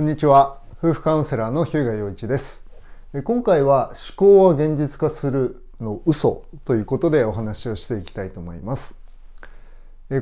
[0.00, 0.56] こんにちは。
[0.82, 2.66] 夫婦カウンセラーの日向陽一です。
[3.22, 9.02] 今回は思考は現実化するの嘘ということでお話をしていきたいと思います。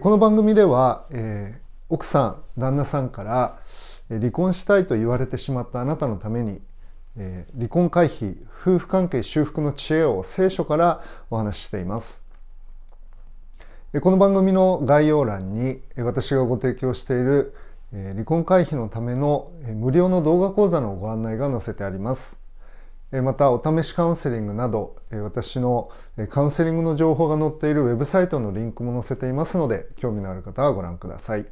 [0.00, 3.60] この番組では、えー、奥さん旦那さんから
[4.08, 6.60] 離婚したいと言われてしまったあなたのために、
[7.16, 12.26] えー、離婚回避夫婦関係修復の知恵を聖書からお話ししています。
[14.02, 17.54] この番組の概要欄に私がご提供している
[17.92, 22.42] 離婚回避のための無料の動画講座のご案内が載せてあります。
[23.10, 25.90] またお試しカウンセリングなど私の
[26.28, 31.46] カウンセリングの情報が載っているウェブサイトのリンクも載せていますので興味のある方はご覧ください。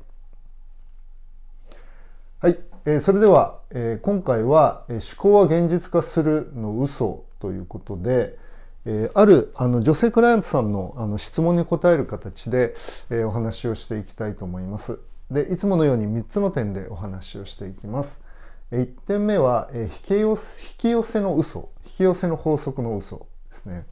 [2.40, 2.59] はい、
[3.00, 3.60] それでは
[4.02, 8.38] 今回は思考は現実化するの嘘ということで
[9.14, 12.74] あるあの女性クライアントさんのあの質問に答える形で
[13.24, 15.00] お話をしていきたいと思います。
[15.30, 18.24] でいつものように3つの点でお話をしていきます。
[18.72, 23.86] 1点目は引き寄せ引き寄せの嘘引き寄せの法則の嘘ですね。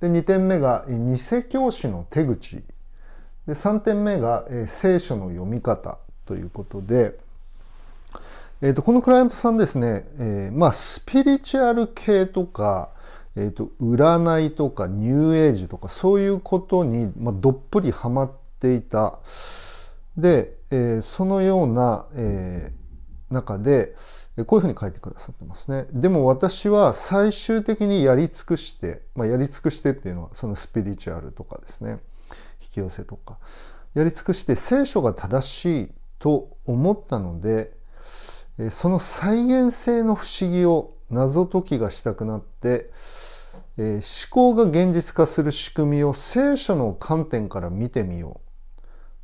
[0.00, 1.18] で2点目が偽
[1.48, 2.56] 教師の手口
[3.46, 7.18] で3点目が聖書の読み方ということで、
[8.62, 12.90] えー、とこのクライアントさんですね、えー、まあスピリチュアル系とか、
[13.36, 19.18] えー、と占いとかニューエイジとかそういうことに、まあ、どっぷりハマっていた。
[20.16, 22.72] で、え、そのような、え、
[23.30, 23.94] 中で
[24.46, 25.86] こういうふうに書いてくださってますね。
[25.92, 32.00] でも私は最終的にやり尽くして、まあ、やり尽くしてっていうのはそのスピリチュアルとかですね。
[32.60, 33.38] 引き寄せとか。
[33.94, 37.72] やり尽くして聖書が正しいと思ったので
[38.70, 42.90] その再現性の不思議を謎解きがしたくなって、
[43.76, 48.49] 思考が現実化する仕組みを聖書の観点から見てみよう。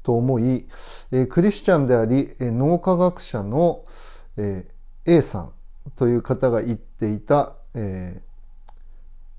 [0.07, 0.65] と思い、
[1.11, 3.85] えクリスチャンであり、え脳科学者の、
[4.37, 4.65] え
[5.05, 5.53] A さん
[5.97, 8.23] という方が言っていた、え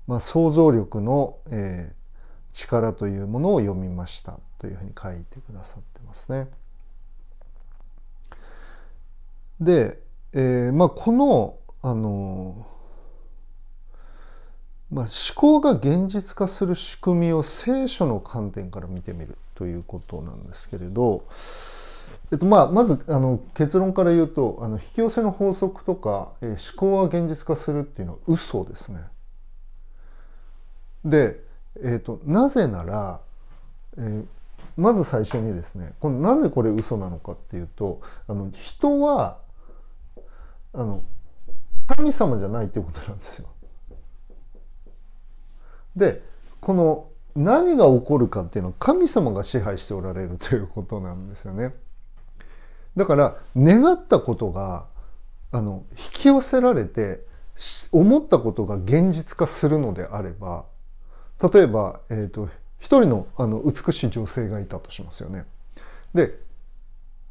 [0.06, 1.94] まあ、想像力の、え
[2.52, 6.48] 力というものを読みましたというふうに書いてくださってますね。
[9.58, 9.98] で、
[10.34, 12.66] えー、まあこのあの
[14.90, 21.26] まあ、思考が現実化する仕組みを聖書の観点から見てみるということなんですけれど、
[22.30, 29.00] えっとまあ、まずあの結論から言うとあの引き寄せの法則とか、えー、思考は現実化するっていうのは嘘ですね。
[31.04, 31.40] で、
[31.82, 33.20] えーと、なぜなら、
[33.96, 34.24] えー、
[34.76, 39.38] まず最初にですねこのなぜこれ嘘なのかっていうとあの人は
[40.72, 41.02] あの
[41.96, 43.48] 神様じゃないっていうことなんですよ。
[45.96, 46.22] で
[46.60, 51.74] この何が起こるかっていうのは神様が支配しておられるということなんですよね。
[52.96, 54.86] だから願ったことが
[55.52, 57.20] あの引き寄せられて
[57.92, 60.64] 思ったことが現実化するのであれば
[61.52, 65.44] 例えば、えーと、一人のあの美しい女性がいたとしますよね。
[66.14, 66.38] で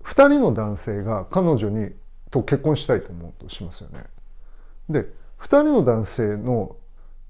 [0.02, 1.92] 二人の男性が彼女に
[2.32, 4.06] と結婚したいと思うとしますよね。
[4.90, 6.78] で二人の男性の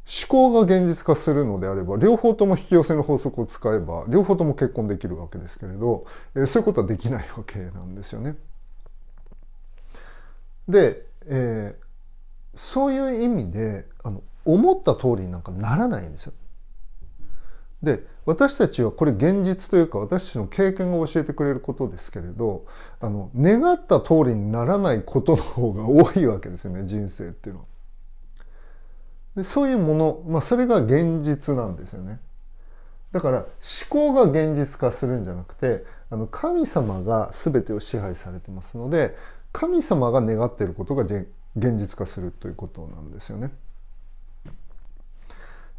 [0.08, 8.38] 思考が現実化するのであれば両方とも引き寄せの法則を使えば両方とも結婚できるわけですけれど、えー、そういうことはできないわけなんですよね。
[10.70, 16.34] で、えー、そういう意味であの思った通りになんかならないんですよ。
[17.84, 22.66] で私たちはこれ現実というか私たちの経験が教えてくれることですけれど
[23.00, 27.77] あの願った通りにならないことの方が多いわけですよね人生っていうのは。
[29.38, 32.20] でそういうもの、まあ、それが現実なんですよね。
[33.12, 33.48] だから思
[33.88, 39.16] 考が現実化するんじゃなくてあの神様が全てを支配されてますので
[39.54, 41.26] 神様が願っていることが現
[41.56, 43.52] 実化するということなんですよね。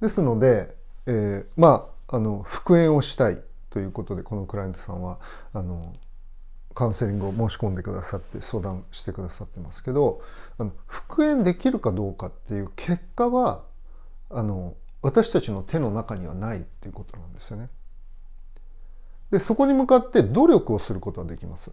[0.01, 0.75] ですので、
[1.07, 5.19] えー、まああの復縁をしたいということでこのクライアントさんは
[5.53, 5.93] あの
[6.79, 10.23] カウンセリングを申し込んでくださって相談してくださってますけど
[10.59, 13.65] あの復縁できるかどうかっていう結果は
[14.31, 17.69] あの私たちの手の中にはないっていうことなんですよね。
[19.33, 21.73] でそこに向かって努力をすることはできます。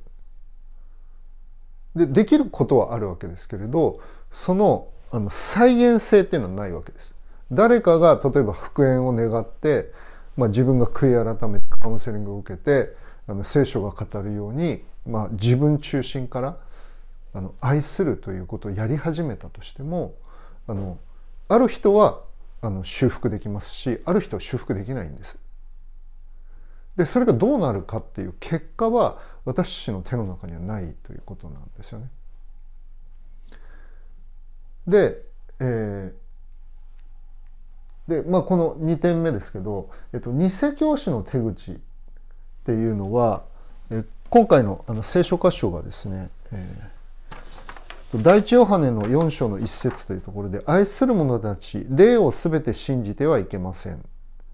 [1.96, 4.00] でできることはあるわけですけれど
[4.32, 7.14] そのあの再現性っていうのはないわけです。
[7.52, 9.92] 誰かが例えば復縁を願って、
[10.36, 12.96] まあ、自分が悔い改めてカウンセリングを受けて
[13.28, 16.58] あの聖書が語るようにまあ、自分中心から
[17.34, 20.16] あの愛するということをやり始めたとしても
[20.68, 20.98] あの
[21.48, 22.22] ある人は
[22.62, 25.38] あの修復できますしある人は修復できないんです。
[26.96, 32.10] でそれがどうなるかっていう結果は私たちの手の中にはないということなんですよね。
[34.88, 35.22] で、
[35.60, 41.78] えー、でまあ、この2点目ですけど、えっと、偽教師の手口っ
[42.66, 43.44] ていうのは、
[43.90, 54.04] え今回のあの聖書箇所がですね、えー、第一ヨハネの4章の一節というところで「愛する者たち霊をすべて信じてはいけません」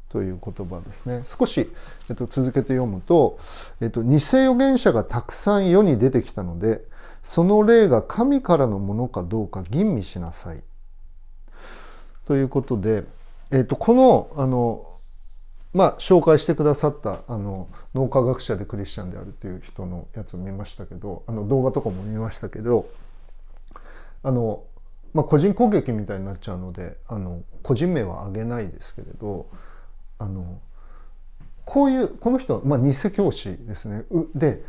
[0.10, 1.22] という言葉ですね。
[1.24, 1.72] 少し、
[2.10, 3.38] えっと、続けて読むと、
[3.80, 6.84] えっと「偽預言者がたくさん世に出てきたので
[7.24, 10.64] その霊が神からのものかどうか吟味しなさい」
[12.28, 13.06] ということで、
[13.52, 14.86] えっと、このあの
[15.74, 22.90] まあ紹介してくださったあの脳科学者でクリスチャンであるっていう人のやつを見ましたけどあの動画とかも見ましたけど
[24.24, 24.64] あの、
[25.14, 29.48] まあ、個人攻撃みたいになっちゃうのであの個人名は挙げないですけれど
[30.20, 30.60] あの
[31.66, 34.04] こういうこの人は、まあ、偽教師ですね。
[34.36, 34.64] で、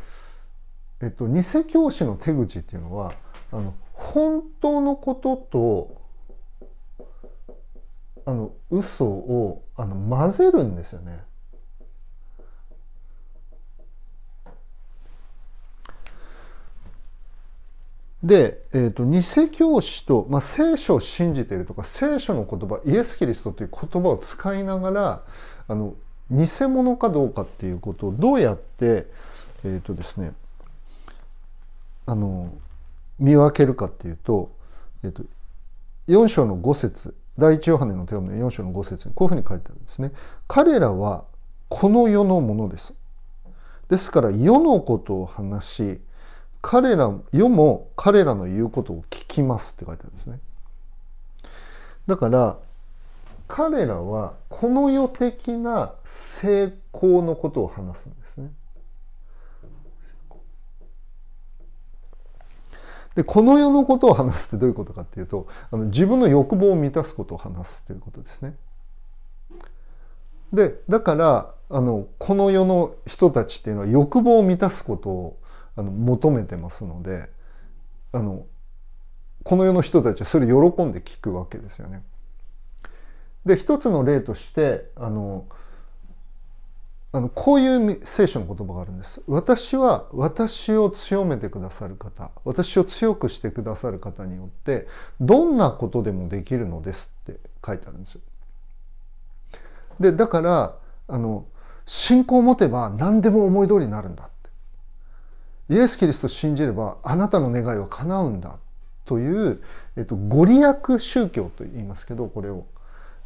[1.00, 3.12] えっと、偽教師の手口っていうのは
[3.50, 6.01] あの本当のことと
[8.24, 11.24] あの嘘をあの混ぜるんですよね。
[18.22, 25.22] で、えーと、偽教師と、まあ、聖書を信じているとか聖書の言葉イエス・キリストという言葉を使いながら
[25.66, 25.94] あの
[26.30, 29.08] 偽物かどうかっていうことをどうやって、
[29.64, 30.34] えーとですね、
[32.06, 32.52] あの
[33.18, 34.52] 見分けるかっていうと,、
[35.02, 35.28] えーと、と
[36.08, 40.12] 4章の5節第一ヨハネの手紙の4章の5節にこういうふうに書いてあるんですね。
[40.46, 41.24] 彼らは
[41.68, 42.94] この世のものです。
[43.88, 46.00] ですから世のことを話し
[46.60, 50.38] 彼ら世も彼らの言うことを聞きますって書いてあるんですね。
[52.06, 52.58] だから
[53.48, 58.50] 彼らはこの世的な成功のことを話すんですね。
[63.14, 68.56] でこの世のことを話すってどういうことかっていうとあの自分の欲望を満たすことを話すということですね。
[70.52, 75.38] でだからあのこの世の人たちっていうのは欲望を満たすことを
[75.76, 77.30] あの求めてますので
[78.12, 78.44] あの
[79.42, 82.02] この世の人たちはそれを喜んで聞くわけですよね。
[83.44, 85.46] で一つの例としてあの
[87.14, 89.22] あのこういう聖書の言葉があるんです。
[89.28, 94.88] 私は私を強めてくださる方私を強くしてくださる方によって
[95.20, 98.20] どんなことでもできるのですって書いてあるんですよ。
[100.00, 100.76] でだから
[101.06, 101.44] あの
[101.84, 104.28] 信仰を持てば何でも思い通りになるんだっ
[105.68, 108.58] てイエス・キリストを信じればあなたの願いは叶うんだ
[109.04, 109.62] という、
[109.96, 112.64] えっと、ご利益宗教と言いますけどこれを、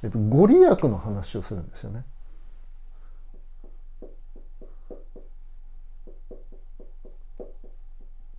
[0.02, 2.04] えっと、ご利益の話をするんですよね。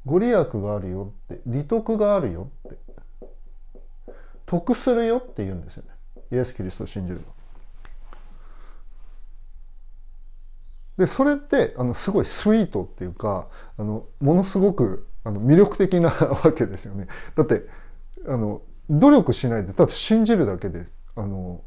[0.08, 2.78] ご利益があるよって利得があるよって
[4.46, 5.90] 得するよって言うんですよね
[6.32, 7.38] イエス・キリストを信じると。
[10.98, 17.08] でそれってあのすごいスイートっていうかあのものすごくあの魅力的なわけですよね。
[17.36, 17.68] だって
[18.26, 21.62] あの努力しないでただ信じるだけであの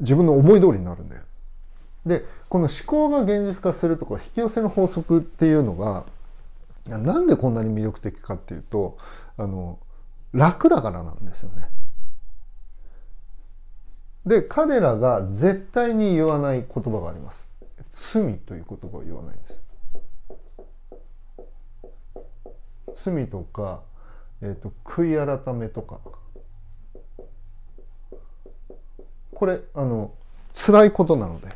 [0.00, 1.22] 自分の思い通りになるんだよ。
[2.06, 6.06] でこの思考が現実化するとか引き寄せの法則っていうのが
[6.86, 8.98] なんでこんなに魅力的かっていうと
[9.36, 9.78] あの
[10.32, 11.68] 楽だからなんですよね。
[14.26, 17.48] で彼らが絶対に言わない言葉があります。
[17.90, 19.60] 罪という言葉を言わないんです。
[23.10, 23.82] 罪とか、
[24.40, 26.00] えーと、悔い改めとか
[29.34, 30.12] これあの
[30.54, 31.48] 辛いことなので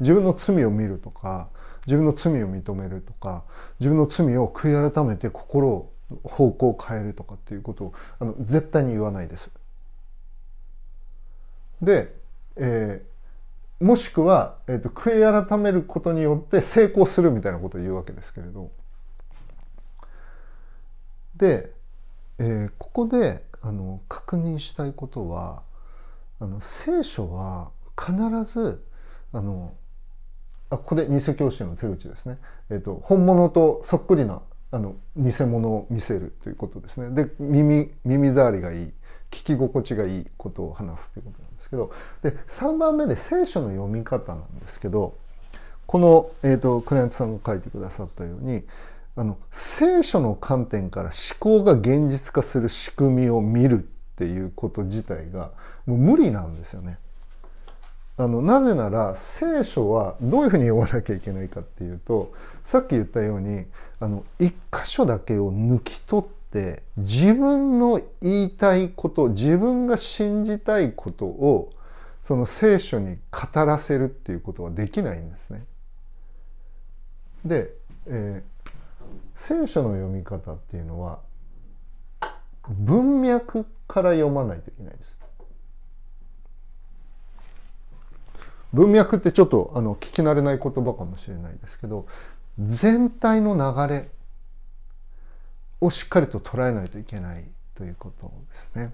[0.00, 1.48] 自分の罪を見るとか
[1.88, 3.44] 自分の罪を認めるとか
[3.80, 5.92] 自分の罪を悔い改めて心を
[6.22, 9.50] 方向を変えるとかっていうことをあの絶対に言わないです。
[11.80, 12.14] で、
[12.56, 18.70] えー、もしくは、えーと、悔い改めることによって成功するみたいなことを言うわけですけれど
[21.36, 21.72] で、
[22.38, 25.62] えー、ここであの確認したいことは
[26.38, 28.14] あの聖書は必
[28.44, 28.84] ず
[29.32, 29.72] あの
[30.70, 32.38] あここで偽教師の手口ですね、
[32.70, 37.10] えーと、本物とそっくりなあの偽物を見せるということですね。
[37.10, 38.92] で耳耳障りがいい
[39.30, 41.90] 聞き心地がいいことを話すということなんですけど。
[42.22, 45.16] で3番目で聖書の読み方なんですけど
[45.86, 48.64] この、えーと、クライアントさんが書いてくださったように
[49.16, 55.50] あの聖書の観点から思考が現実化する仕組みを見るっていうこと自体が
[55.86, 56.98] もう無理なんですよね。
[58.18, 62.32] あのなぜなら聖書はどういうふうに読まなきゃいけないかっていうと
[62.64, 63.64] さっき言ったように
[64.00, 71.72] あの一箇所だけを抜き取って自分の言いたいこと自分が信じたいことを
[72.24, 75.64] その聖書に語らせるっていうことはできないんですね。
[77.44, 77.72] で、
[78.06, 78.70] えー、
[79.36, 81.20] 聖書の読み方っていうのは
[82.68, 85.17] 文脈から読まないといけないです。
[88.72, 92.06] 文脈ってちょっとあの聞き慣れない言葉かもしれないですけど
[92.58, 94.08] 全体の流れ
[95.80, 97.44] をしっかりと捉えないといけない
[97.74, 98.92] ということですね。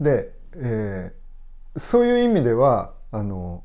[0.00, 3.62] で、えー、そういう意味ではあの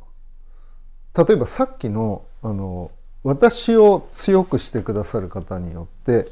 [1.16, 2.92] 例えばさっきのあの
[3.24, 6.28] 私を強くしてくださる方によって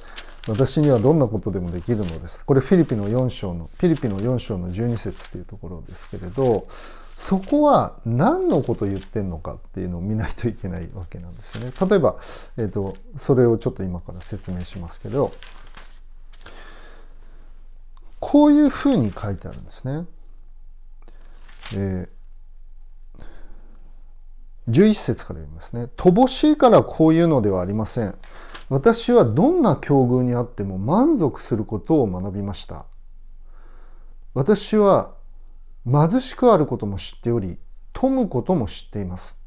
[0.47, 2.43] 私にはどんなことでもできるのです。
[2.45, 6.67] これフィリピの4章の、フィリピの4章の12節っていうところですけれど、
[7.21, 11.71] そこは何のこと言ってんのかっていうのを見ないといけないわけなんですよね。
[11.87, 12.15] 例えば、
[12.57, 15.31] えっ、ー、と、それをちょっと今から説明しますけど、
[18.19, 20.07] こういうふうに書いてあるんですね。
[21.75, 25.89] えー、11節から読みますね。
[25.97, 28.17] 乏しいからこういうのではありません。
[28.69, 32.87] 私はどんな境遇にあっても満足することを学びました。
[34.33, 35.20] 私は
[35.85, 37.57] 貧しくあることも知っており、
[37.93, 39.37] 富むことも知っています。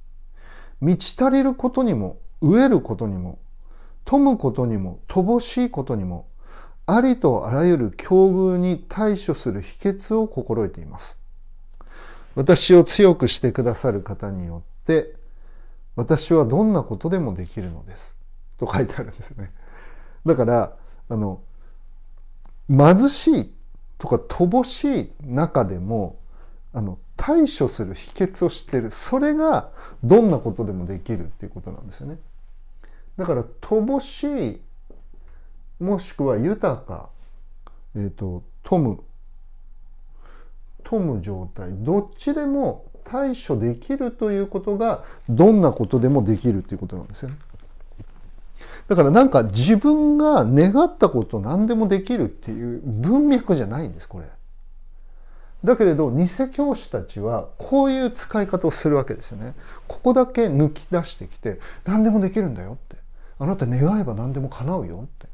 [0.80, 3.38] 満ち足りることにも、飢えることにも、
[4.04, 6.26] 富むことにも、乏しいことにも、
[6.86, 11.18] ありとあらゆる境遇に対処する秘訣を心得ています。
[12.34, 15.14] 私を強くしてくださる方によって、
[15.96, 18.14] 私はどんなことでもできるのです。
[18.58, 19.52] と書いてあるんですよね。
[20.26, 20.76] だから、
[21.08, 21.40] あの、
[22.68, 23.54] 貧しい
[23.98, 26.18] とか乏しい中でも
[26.74, 29.70] あの対処する秘訣を知ってるそれが
[30.02, 32.18] どんなことでもできるっていうことなんですよね。
[33.16, 34.60] だから乏しい
[35.78, 37.10] もしくは豊か、
[37.94, 39.00] えーと、富む
[40.82, 47.36] 富む状態どっちでも対処できるということがどんなことでもできるということなんですよね。
[48.88, 54.26] だからなんか自分が願ったこと何でもできるっていう文脈じゃないんですこれ。
[55.64, 59.54] だけれど偽教師たちはこういう使い方をするわけですよね。
[59.88, 62.96] ここだけ抜き出してきて何でもできるんだよって。
[63.38, 65.26] あなた願えば何でも叶うよって。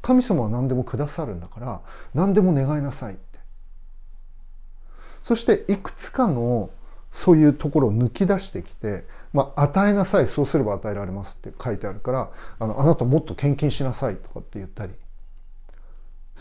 [0.00, 1.80] 神様は何でもくださるんだから
[2.14, 3.38] 何でも願いなさいって。
[5.22, 6.70] そしていくつかの
[7.10, 14.92] そういうところを抜き出してきて、まあ、与えなさいそうすれば与えられますって書いてあるからあのあなたもっと献金しなさいとかって言ったり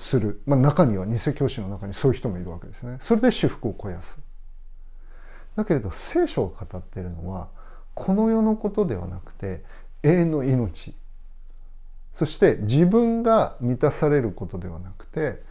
[0.02, 2.98] する、まあ、中には偽教師の中にそういう人もいるわけですね。
[3.02, 4.20] それで私服を肥やす。
[5.56, 7.50] だけれど聖書を語っているのは
[7.94, 9.64] この世のことではなくて
[10.02, 10.96] 永遠の命。
[12.12, 15.44] そして自分が満たされることではなくて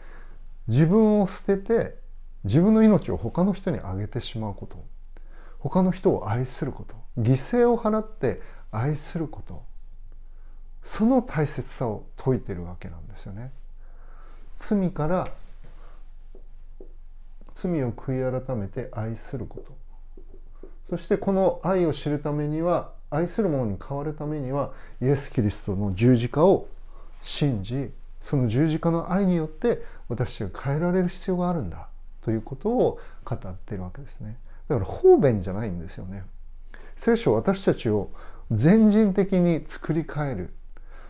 [0.67, 1.95] 自分を捨てて
[2.43, 4.83] 自分の命を他の人にあげてしまうこと。
[5.59, 6.95] 他の人を愛すること。
[7.17, 9.63] 犠牲を払って愛すること。
[10.83, 13.51] その大切さを説いてるわけなんですよね。
[14.61, 15.27] 罪から
[17.55, 19.75] 罪を悔い改めて愛すること。
[20.89, 26.67] そしてこの愛を知るためには愛する者に変わるためにはイエス・キリストの十字架を
[27.21, 31.87] 信じその十字架の愛によって私が変えられる必要があるんだ
[32.21, 34.37] ということを語っているわけですね。
[34.67, 36.23] だから方便じゃないんですよね。
[36.95, 38.11] 聖書は私たちを
[38.51, 40.53] 全人的に作り変える。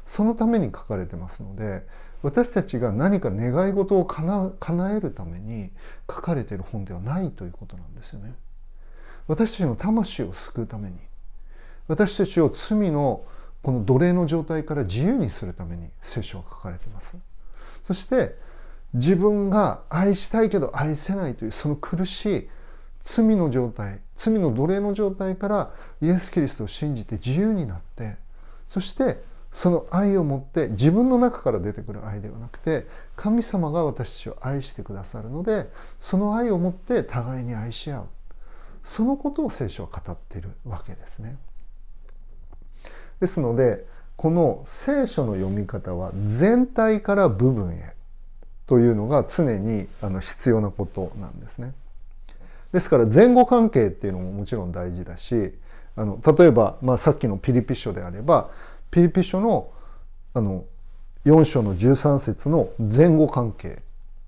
[0.06, 1.86] そのために書かれてますので
[2.24, 4.54] 私たちが何か願い事を叶
[4.96, 5.72] えるために
[6.10, 8.36] 書かれている本ではないということなんですよね。
[9.28, 10.98] 私たちの魂を救うために
[11.88, 13.24] 私たちを罪の
[13.62, 17.18] この奴隷の状態から自由にするために聖書は書かれています。
[17.84, 18.36] そして
[18.94, 22.50] 自分が愛したいけど愛せないというその苦しい
[23.02, 28.18] 罪の状態罪の奴隷の状態からイエス・キリストを信じて自由になって
[28.68, 38.06] そしてその愛を持って自分の中から出てくる愛ではなくて神様が私たちを愛してくださるのでその愛を持って互いに愛し合う
[38.84, 41.38] そのことを聖書は語っているわけですね。
[43.20, 47.94] ですのでこの聖書の読み方は全体から部分へ
[48.66, 51.74] というのが常にあの必要なことなんですね。
[52.72, 55.54] ですから前後関係っていうのももちろん大事だし
[55.96, 58.50] あの例えば、まあ、さっきのピリピ書であれば
[58.92, 59.72] ピリピ書の
[60.34, 60.66] あの
[61.26, 63.82] 4章の13節の前後関係。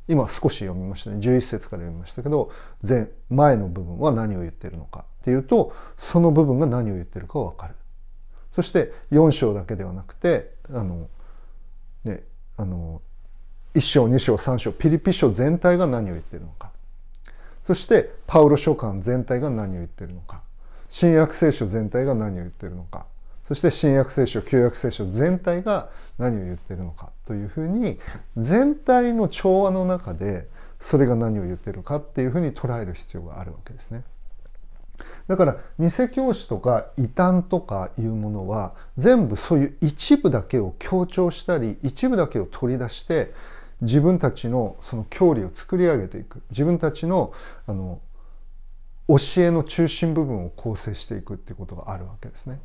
[0.07, 1.17] 今少し読みましたね。
[1.17, 2.51] 11節から読みましたけど
[2.87, 7.75] 前前の部分は何を言ってるのかっていうとその部分が何を言ってるか分かる。
[8.51, 11.07] そして4章だけではなくてあの、
[12.03, 12.23] ね、
[12.57, 13.01] あの
[13.73, 16.71] 1章2章3章ピリピ書全体が何を言ってるのか。
[17.61, 20.43] そしてパウロ書簡全体が何を言ってるのか。
[20.89, 23.07] 新約聖書全体が何を言ってるのか。
[23.43, 27.99] そして新約聖書旧約聖書全体が何を言ってるのかというふうに
[28.37, 30.47] 全体の調和の中で
[30.79, 34.03] それが何を言ってるかっていうふうに捉える必要があるわけですね。
[35.27, 43.33] だから偽教師とか異端とかいうものは全部そういう一部だけを強調したり一部だけを取り出して
[43.81, 47.33] 自分たちのその教理を作り上げていく自分たちの
[47.67, 47.99] あの
[49.07, 52.59] 教えの中心部分を構成していくっていうことがあるわけですね。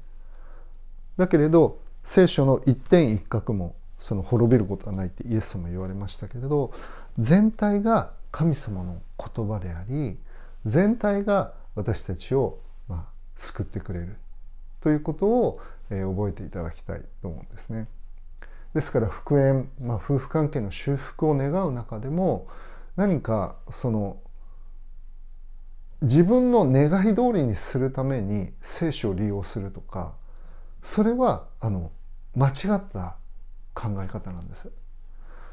[1.18, 6.72] だけれど聖書の一点一角もその滅びることはないってイエス様言われましたけれど
[7.18, 10.16] 全体が神様の言葉であり
[10.64, 13.04] 全体が私たちをまあ
[13.36, 14.16] 救ってくれる
[14.80, 15.60] ということを、
[15.90, 17.88] え、覚えていただきたいと思うんですね。
[18.74, 22.46] ですから復縁、まあ、夫婦関係の修復を願う中でも
[22.96, 24.18] 何かその
[26.02, 30.14] 自分の願い通りにするために聖書を利用するとか
[30.82, 31.90] それはあの
[32.36, 33.16] 間違った
[33.74, 34.70] 考え方なんです。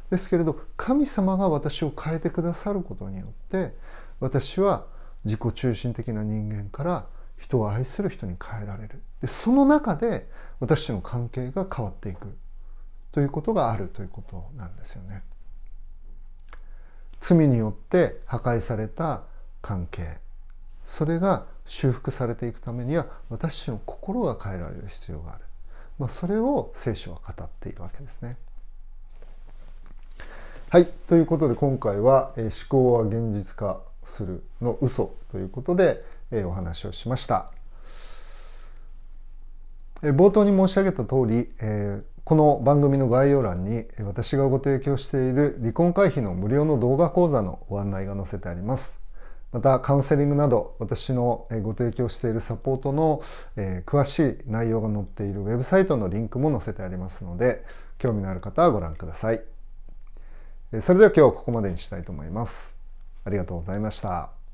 [0.10, 3.76] ですけれど神様が私を変えてくださることによって
[4.20, 4.86] 私は
[5.24, 10.30] 自己中心的な人間から人を愛する人に変えられるでその中で
[10.60, 12.38] 私の関係が変わっていく
[13.12, 15.24] ということがあるということなんですよね。
[17.20, 19.24] 罪によって破壊された
[19.62, 20.20] 関係
[20.86, 25.44] それが修復されていくためには私の心が変えられる必要がある、
[25.98, 28.38] まあ、それを聖書は語っているわけですね。
[30.70, 37.52] はいということで今回は「思考は現実化するの嘘ということで、えお話をしました。
[40.02, 49.05] 冒頭に申し上げた通り、えこの番組の概要欄に私がご提供している離婚回避の無料の動画講座のご案内が載せてあります。
[49.56, 53.22] またカウンセリングなど私のご提供しているサポートの
[53.86, 57.64] 詳しい内容が載っているウェブサイトのリンクも載せてありますので
[57.98, 59.42] 興味のある方はご覧ください。
[60.82, 62.78] それでは今日はここまでにしたいと思います。
[63.24, 64.45] ありがとうございました。